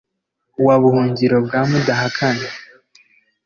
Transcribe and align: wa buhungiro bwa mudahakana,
wa 0.65 0.75
buhungiro 0.81 1.37
bwa 1.45 1.61
mudahakana, 1.69 2.47